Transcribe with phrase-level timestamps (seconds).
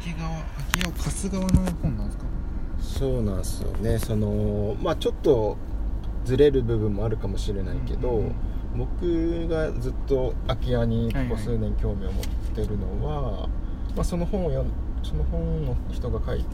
[0.00, 2.24] 空き側空き家を貸す側の本なんですか？
[2.80, 3.98] そうなんですよね。
[3.98, 5.56] そのまあちょっと
[6.24, 8.34] ずれる部分もあるかもしれないけど、うんうんうん。
[8.76, 12.24] 僕がずっと空き家にここ数年興味を持っ
[12.54, 13.48] てるのは、
[13.96, 14.72] まあ、その本を読ん
[15.02, 16.44] その本の人が書い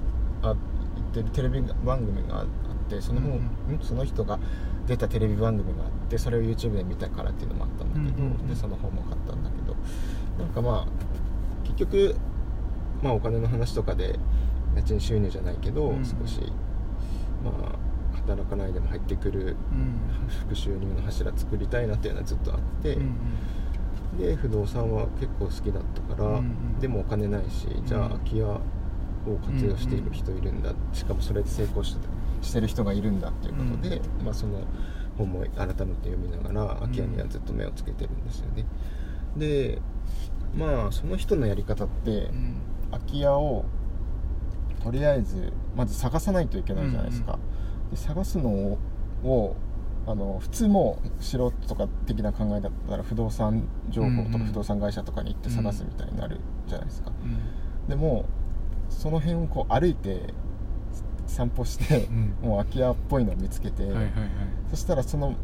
[0.42, 0.54] あ
[0.96, 2.46] 言ってるテレビ番組があっ
[2.88, 3.30] てその本、
[3.68, 3.80] うんん。
[3.82, 4.38] その人が
[4.86, 8.48] 出たテレビ番組があってそれを YouTube で見たからっていうのもあったんだけど、うんうんうん。
[8.48, 9.76] でその本も買ったんだけど
[10.38, 12.16] なんかまあ結局
[13.04, 14.18] まあお金の話とかで
[14.74, 16.04] 家賃収入じゃないけど、うん。
[16.04, 16.40] 少し
[17.44, 20.00] まあ働かないでも入ってくるうん。
[20.46, 23.14] 副収入の柱作りたいなっていうのはずっとあって、うん
[24.18, 26.78] で不動産は結構好きだったから、うんうん。
[26.80, 28.60] でもお金ないしじゃあうん空き家を
[29.44, 32.06] 活用している人いるんだ、しかもそれで成功して
[32.40, 34.60] してる人がいるんだっていうことで、まあ、その
[35.18, 38.64] 本も改めて読みながら空き家にはずっと目をつけてるんですよね。
[39.36, 39.80] で
[40.56, 42.56] まあその人のやり方って、うん
[42.94, 43.64] 空き家を
[44.82, 47.38] とりあえずまず探さないといけないじゃないですか、
[47.90, 48.78] で探すのを
[49.24, 49.56] を
[50.06, 57.88] あの普通もう素人とか的な考えだったら不動産情報とうんうんか不動産会社とかに行って探すみたいになるじゃないですか、うん。
[57.88, 58.26] でも
[58.90, 60.34] その辺をこう歩いて
[61.26, 62.36] 散歩して、うん。
[62.42, 64.12] もう空き家っぽいのを見つけて、はいはいはい。
[64.68, 65.34] そしたらその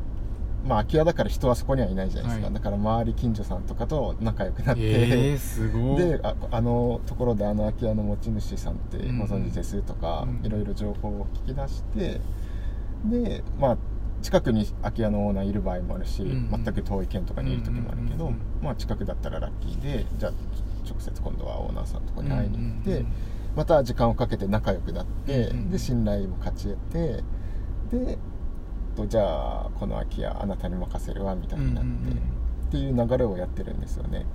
[0.66, 2.55] まあ空き家だから人はそこにはいないじゃないですか、はい。
[2.55, 6.05] だから周り近所さんとかと仲良くなって、えー、すごい。
[6.05, 10.47] でああのところであの空き家の持ち主さんってご存知ですとか、うん。
[10.47, 12.20] いろいろ情報を聞き出して
[13.05, 13.78] でまあ
[14.22, 16.50] 近くに空き家のオーナーいる場合もあるし、うん。
[16.50, 20.33] 全く遠い県とかにいる時もあるけど、うんまあ、近くだったらラッキーでじゃあ
[20.86, 23.05] 直接今度はオーナーさんとこに会いに行って、
[23.56, 27.25] また時間をかけて仲良くなって、で信頼も勝ち得て
[27.97, 28.19] で
[29.03, 34.27] とじゃあこの空き家あなたに任せるわみたいになって、っていう流れをやってるんですよね。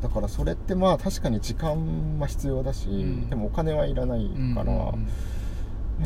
[0.00, 3.28] だからそれってまあ確かに時間は必要だし、ん。
[3.28, 5.08] でもお金はいらないから、うんうん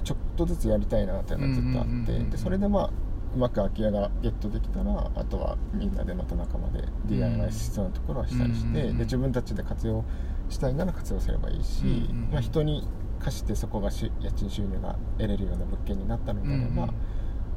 [0.02, 2.90] ちょっとずつやりたいなっていうのはずっとあって、でそれでまあ
[3.34, 10.04] うまく空き家がゲットできたらあとはみんなでまた仲間で DIY 必要なところはしたりして、で自分たちで活用
[10.48, 11.84] したいなら活用すればいいし、
[12.32, 12.88] まあ、人に
[13.20, 16.94] 貸してそこがし家賃収入が得れるような物件になったのであれば、うんうん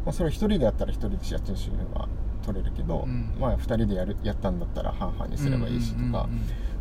[0.07, 2.07] まあ、それを1人でやったら1人で家賃収入は
[2.41, 3.35] 取れるけど、うん。
[3.37, 6.29] まあ、2人でやるやったんだったら半々にすればいいしとか、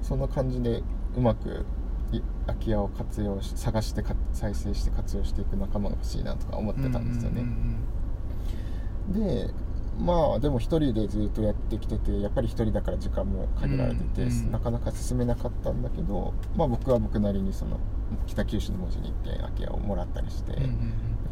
[0.01, 0.85] そんな感じで
[1.17, 1.67] うまく
[2.13, 7.41] い空き家を活用し探してか再生して活用していく仲間が欲しいなとか思ってたんですよね。
[7.41, 9.51] うんで
[9.99, 17.81] まあでも一人でずっとやってきててやっぱり一人だから時間も限られてて、うんうんなかなか進めなかったんだけど、まあ、僕は僕なりにその
[18.27, 20.53] 北九州の文字に1軒空き家をもらったりして、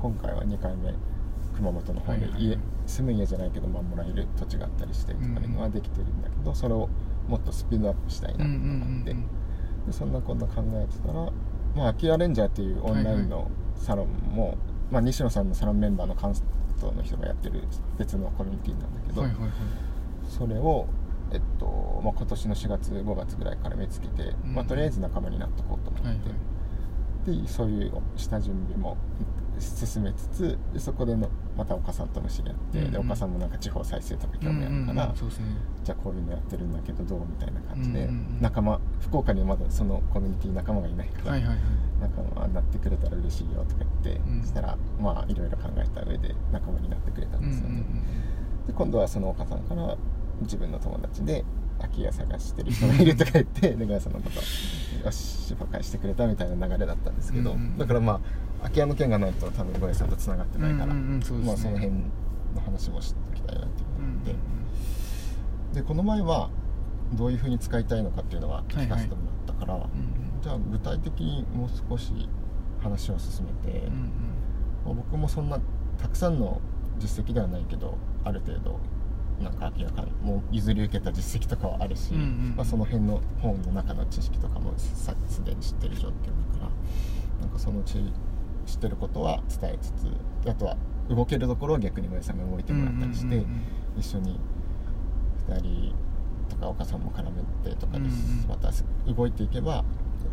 [0.01, 0.93] 今回は2回目
[1.65, 2.49] 熊本の方で家、はいはい。
[2.49, 6.91] はい住む家じゃないけど、まあ、もらえる土地があったりしてとかいうのはできてるんだけど、それを
[7.27, 9.87] もっとスピードアップしたいなとうんうんうん思って、うん。
[9.87, 11.33] でそんなこんな考えてたら、まあ、
[11.77, 14.59] 空き家レンジャーっていうオンラインのサロンも、
[14.91, 16.35] まあ、西野さんのサロンメンバーの関
[16.77, 17.63] 東の人がやってる
[17.97, 19.51] 別のコミュニティなんだけど、はいはいはい。
[20.29, 20.87] それを、
[21.33, 26.23] えっとまあ、今年の4月5月ぐらいから見つけて、うんまあ、とりあえず仲間になっとこうと思って、はいは
[27.37, 27.43] い。
[27.43, 28.99] でそういう下準備も
[29.59, 32.93] 進めつつでそこでのまた岡さんとも知り合って、うんうん。
[32.93, 34.97] で岡さんもなんか地方再生とか興味あるから、うんうんうん。
[34.97, 35.13] ね。
[35.85, 38.39] じゃあこういうのやってるんだけどどうみたいな感じで、うんうんうん。
[38.41, 41.59] 仲間福岡にはまだそのコミュニティ仲間がいないから、はいはいはい。
[42.01, 44.41] 仲間になってくれたら嬉しいよとか言って、うん。
[44.43, 47.85] そしたらまあいろいろ考えた上で仲間になってくれたんですよね、
[48.67, 49.97] で今度はその岡さんから
[50.41, 51.45] 自分の友達で
[51.79, 57.79] 空き家探してる人がいるとか言ってでガヤさんのことよし紹介してくれたみたいな流れだったんですけど、うんうん。
[57.79, 58.21] だからまあ
[58.65, 62.01] 空き家の件がないと多分ゴヤさんとつながってないから、うんうんうんそまあ、その辺の
[62.65, 63.83] 話もしておきたいなって。
[63.83, 65.73] いううんうん。
[65.75, 66.51] でこの前は
[67.13, 69.89] どういうふうに使いたいのかっていうのは聞かせてもらったから、うんうん
[70.45, 72.13] じゃあ具体的にもう少し
[72.83, 74.13] 話を進めて、うんうん
[74.85, 75.59] まあ僕もそんな
[75.97, 76.61] たくさんの
[76.99, 78.79] 実績ではないけどある程度
[79.43, 86.19] なんか明らかにもう譲り受けた実績とかはあるし、うんうんまあ、その辺の本の中の知識とかもさすでに知ってる状況だか
[87.41, 87.99] らなんかそのうち
[88.75, 90.77] 知ってることは伝えつつあとは
[91.09, 93.45] 動けるところを逆に森さんが動いてもらったりして、
[93.97, 94.39] 一緒に
[95.49, 95.95] 2人
[96.49, 98.11] とか岡さんも絡めてとかでうんうん
[98.49, 98.71] また
[99.13, 99.85] 動いていけば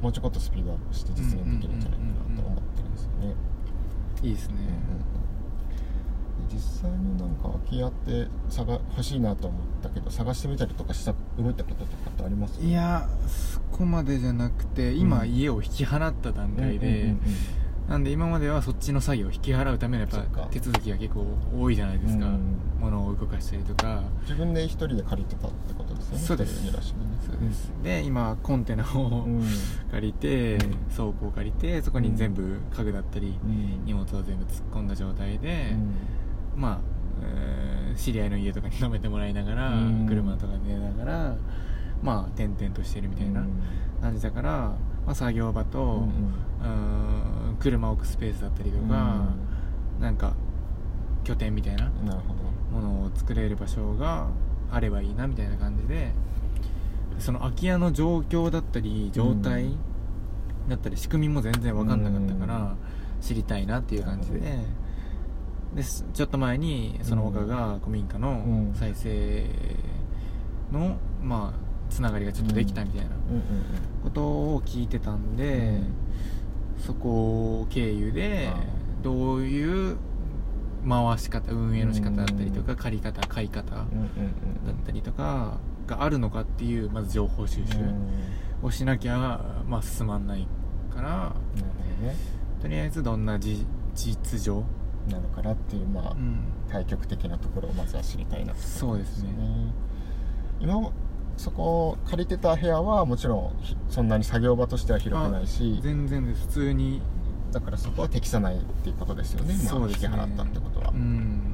[0.01, 3.35] もうちょこっとスピードアップして実現できるんじゃないかなと思ってるんですよね。
[4.23, 4.61] いいですねうん。
[4.61, 4.75] うんうん
[6.51, 12.59] 実際になんか空き家って探欲しいなと思ったけど探してみたりとかした動いたこととかってあります？
[12.59, 17.15] いやそこまでじゃなくて今、うん家を引き払った段階で、
[17.91, 22.55] なんで今まではそっちの作業を引き払うためのやっぱ手続きが結構多いじゃないですか、うん。
[22.79, 24.01] 物を動かしたりとか。
[24.21, 26.23] 自分で一人で借りてたってことですよね。
[26.23, 26.63] そうです。
[26.63, 27.69] そうです。
[27.83, 29.43] で今コンテナをうん。
[29.91, 30.59] 借りて、うん。
[30.95, 33.83] 倉庫を借りてそこに全部家具だったり、うん。
[33.83, 35.75] 荷物を全部突っ込んだ状態で、
[36.55, 36.79] まあ、
[37.23, 40.05] えー知り合いの家とかに泊めてもらいながら、うん。
[40.07, 41.35] 車とか寝ながら
[42.01, 43.45] まあ転々としてるみたいな
[44.01, 46.01] 感じだから、まあ、作業場と、うん
[47.49, 47.57] うん。
[47.59, 49.25] 車を置くスペースだったりとか、
[49.99, 50.33] なんか
[51.23, 51.91] 拠点みたいな
[52.71, 54.27] ものを作れる場所が
[54.71, 56.11] あればいいなみたいな感じで
[57.19, 59.77] その空き家の状況だったり状態うん。
[60.69, 62.77] だったり仕組みも全然分かんなかったからうん。
[63.21, 64.59] 知りたいなっていう感じで。
[65.75, 68.73] ですちょっと前にその岡が古民家のうん。
[68.73, 69.45] 再生
[70.71, 73.11] のまあつながりがちょっとできたみたいな
[74.03, 75.93] ことを聞いてたんで、うん
[76.81, 78.59] そこ経由であ
[79.03, 79.97] どういう
[80.87, 82.77] 回し方運営の仕方だったりとかうん。
[82.77, 83.85] 借り方買い方だっ
[84.83, 88.09] たりとかがあるのかっていうまず情報収集うん。
[88.63, 90.47] をしなきゃ、まあ、進まんない
[90.93, 91.35] から
[92.61, 94.63] とりあえずどんなじ実情、
[95.09, 99.29] なのかなっていうまあうん、対極的なところをまずは知りたいなとそうですね。
[99.29, 99.35] よ
[100.59, 100.93] 今も
[101.41, 106.41] そこ借りてた部屋はもちろんひそんなに作業場としては広くないし全然です。
[106.47, 107.01] 普通に。
[107.51, 109.53] だからそこは適さないっていうことですよね。
[109.59, 110.07] 今そうですね。
[110.09, 111.53] 引き払ったってことは、うん。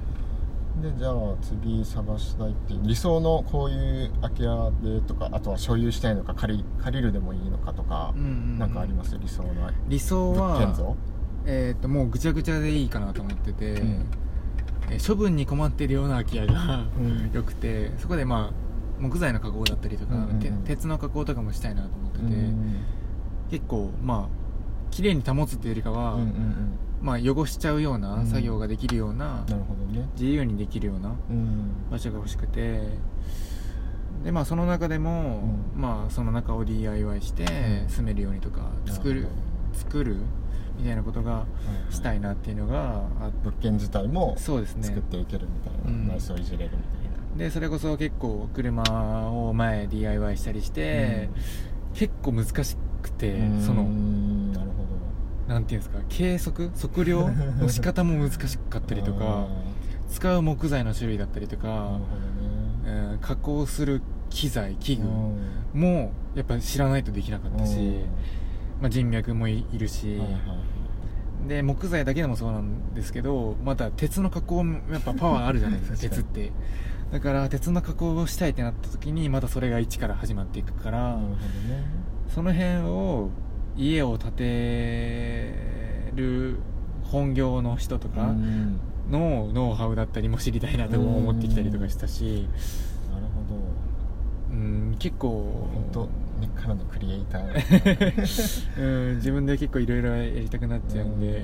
[0.81, 8.59] でじゃあ次探したいっていう理想のこういう空き家でとかあとは所有したいのか借り借りるでもいいのかとか、うんうんうん。
[8.59, 9.17] なんかあります？
[9.17, 10.95] 理想の理想は
[11.45, 14.05] えー、ともうぐちゃぐちゃでいいかなと思ってて、うん。
[14.91, 17.31] えー処分に困ってるような空き家がうん。
[17.33, 18.66] 良くてそこでまあ
[18.99, 20.39] 木材の加工だったりとか、うんうんうん。
[20.39, 22.75] て鉄の加工とかもしたいなと思ってて、うん
[23.49, 24.47] 結構まあ
[24.91, 26.79] 綺麗に保つっていうよりかは、うんうんうん。
[27.01, 28.25] まあ、汚しちゃうよううなん。
[28.25, 30.09] 作業ができるような、なるほどね。
[30.13, 31.89] 自由にできるようなうん。
[31.91, 32.81] 場所が欲しくて
[34.23, 35.43] でまあその中でも、
[35.75, 35.81] うん。
[35.81, 37.43] まあその中を DIY して
[37.83, 37.89] うん。
[37.89, 39.27] 住めるようにとか作る
[39.73, 40.17] 作る
[40.77, 41.45] みたいなことが
[41.89, 44.83] したいなっていうのがあ物件自体もそうですね。
[44.83, 46.07] 作っていけるみたいな、うん。
[46.07, 46.96] 内装いじれるみたいな
[47.37, 48.83] でそれこそ結構車
[49.29, 51.29] を前 DIY したりして、
[51.93, 53.61] 結構難しくて、うん。
[53.61, 54.65] そのうんなる
[55.47, 56.69] ほなんていうんですか計測？
[56.75, 57.29] 測量？
[57.59, 59.47] の仕方も難しかったりとあか
[60.09, 61.99] 使う木材の種類だったりとかね。
[62.85, 65.81] えー加工する機材器具うん。
[65.81, 67.77] もやっぱ知らないとできなかったし、
[68.81, 71.49] まあ、人脈もいいるし、うんはいはい。
[71.49, 76.51] で木材だけでもそうなんですけどまた鉄の加工もやっぱパワーあるじゃないですか 鉄って
[77.11, 81.23] だから鉄の加工をしたいってなった時にまたそれが一から始まっていくから、ね。
[82.33, 83.29] その辺を
[83.77, 85.53] 家を建て
[86.15, 86.57] る
[87.03, 88.79] 本業の人とかうん。
[89.09, 92.47] のノウハウだったりも知りたいなとも思ってきたりとかしたし
[93.09, 93.55] なるほど。
[94.51, 96.09] うん結構本当
[96.41, 98.77] 根っからのクリエイター。
[99.11, 101.41] うん自分で結構いろいろやりたくなっちゃうんで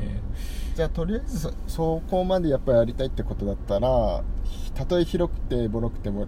[0.75, 4.23] じゃあとりあえずそそこまでやっぱりやりたいってことだったら
[4.73, 6.27] たとえ広くてボロくても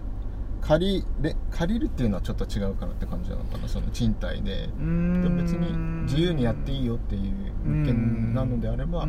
[0.60, 4.68] 借りれ借りるっていうのはちょっと違うかなって感じなのかなその賃貸で。
[4.68, 9.06] でも別に自由にやっていいよっていう物件なのであれば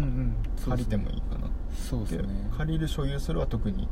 [0.66, 2.50] 借りてもいいかなそうですね。
[2.58, 3.88] 借りる所有するは特に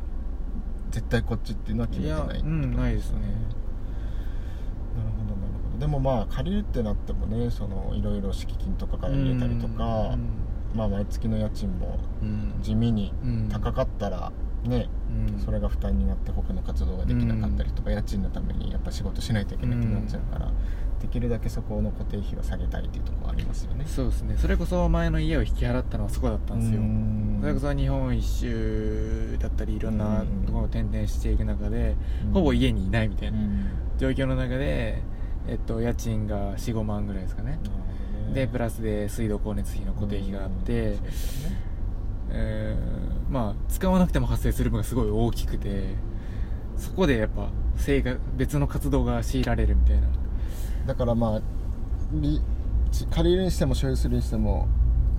[0.92, 3.20] 絶対こっちっていうのは決めてないいやうんないですね。
[3.20, 5.80] なるほどなるほど。
[5.80, 9.84] でもまあ借りるってなってもねそのいろいろ敷金とかから入れたりとか
[10.14, 10.28] うん
[10.76, 12.54] まあ毎月の家賃もうん。
[12.62, 13.50] 地味にうん。
[13.50, 14.32] 高かったら
[14.64, 14.90] ね
[15.36, 15.40] うん。
[15.40, 20.52] それが負担になって他の活動ができなかったりとか家賃のためにやっぱ仕事しないといけなくなっちゃうから
[21.02, 23.86] できるだけそこの固定費は下げたいっていうところはありますよね。
[23.86, 24.36] そうですね。
[24.38, 26.80] それこそ前の家を引き払ったのはそこだったんですよ。
[26.82, 27.38] うん。
[27.42, 31.96] それこそ日本一周だったりいろんなうんところを転々していく中で
[32.28, 32.34] うん。
[32.34, 33.66] ほぼ家にいないみたいなうん。
[33.98, 35.02] 状況の中で、
[35.48, 37.52] えっと、家賃が45万ぐらいですかね。
[37.52, 37.95] なるほどね
[38.34, 40.98] でプラスで水道光熱費の固定費があって、ね。
[42.32, 45.96] えーまあ使わなくても発生する分がすごい大きくて
[46.78, 50.08] そこでやっぱ生活別の活動が強いられるみたいな。
[50.86, 51.42] だからまあ
[53.12, 54.68] 借りるにしても所有するにしても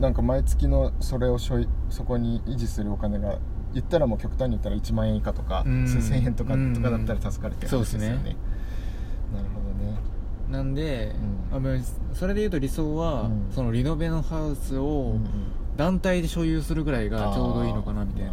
[0.01, 3.39] なんか毎月のそれを所有そこに維持するお金が
[3.75, 8.07] 言ったらもう極端に言ったら1万円以下とかうん数千円とかうんとかだったら助かるってそうですね。
[8.07, 8.29] よなる
[9.55, 9.66] ほど。
[9.66, 9.66] ね
[10.51, 11.15] なんで、
[11.53, 11.57] うん。
[11.57, 11.77] あまあ
[12.15, 13.47] それでいうと理想は、うん。
[13.51, 15.27] そのリノベのハウスうをん。
[15.77, 18.33] 団体で所有するぐらいがちょうどいいのかなみたいな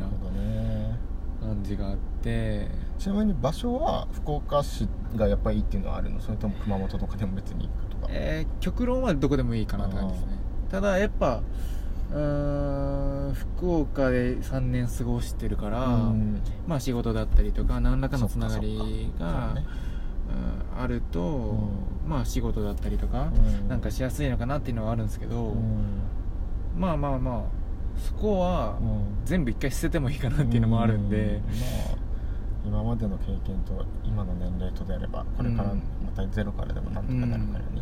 [1.41, 2.67] 感じがあって。
[2.99, 6.21] ちなみに場所は福岡市がやっぱりいいっていうのはあるの？
[6.21, 8.07] それとも熊本とかでも別にいいかとか？
[8.09, 10.37] えー極論はどこでもいいかなって感じですね。
[10.71, 11.41] ただやっぱ
[12.11, 16.39] うーん福岡で3年過ごしてるから、うん。
[16.65, 19.92] まあ仕事だったりとか何らかのつながりがねうん
[20.77, 21.57] あると、
[22.05, 23.29] うまあ仕事だったりとか、
[23.61, 23.67] うん。
[23.67, 26.01] なんかしやすいのかなっていうのはあるんですけど、うん。
[26.77, 27.43] まあまあまあ
[27.99, 29.25] そこはうん。
[29.25, 31.97] 全部一回捨ててもいいかなっていうのもあるんで、まあ
[32.65, 35.83] 今までの経験と今の年齢とであればこれからうん。
[36.05, 37.81] またゼロからでもなんとかなるからね、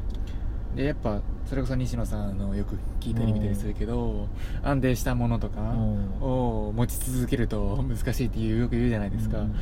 [0.75, 4.27] でやっぱそれこそ西野さんのよく聞いたり見たりするけど、
[4.63, 6.21] 安定したものとかうん。
[6.21, 9.55] を持ち続けると難しいっていうよく言うじゃないですか、うん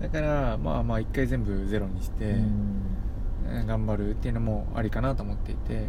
[0.00, 2.36] だからまあまあ一回全部ゼロにして、
[3.66, 5.88] 頑張るっていうのもありかなと思っていて。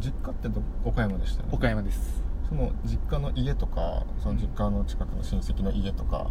[0.00, 1.52] 実家ってど岡山でしたよね。
[1.54, 6.30] 岡山です、その実家の家とかその実家の近くの親戚の家とか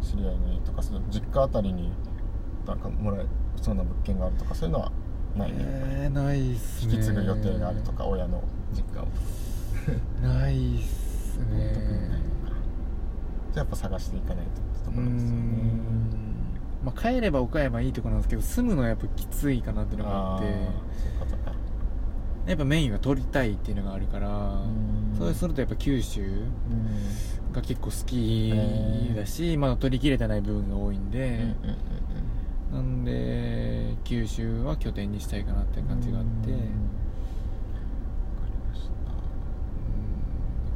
[0.00, 0.06] うん。
[0.06, 1.92] 知り合いの家とかその実家あたりに
[2.66, 3.26] なんかもらえ
[3.60, 4.92] そうな物件があるとかそういうのは
[5.36, 6.94] ないね、えー、ないっすね。
[6.94, 9.06] 引き継ぐ予定があるとか親の実家を。
[10.20, 11.72] ないっすね。
[11.74, 12.52] 特にないのか。
[13.52, 15.36] じゃあやっぱ探していかないとってところですよね。
[15.36, 16.25] ん
[16.84, 20.46] まあ帰れば岡山いいとこなんですけど住むのはやっぱきついかなっていうのがあって
[22.48, 25.16] やっぱメインは取りたいっていうのがあるからん。
[25.18, 27.52] そうするとやっぱ九州うん。
[27.52, 28.52] が結構好き
[29.16, 31.54] だし、まだ取り切れてない部分が多いんで、
[32.72, 36.52] うんなんで九州は拠点にしたいかなっていう感じがあって、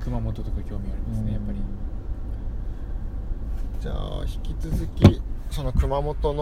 [0.03, 1.59] 熊本とか興味ありますねやっぱり。
[3.81, 6.35] じゃあ引き続きその熊本の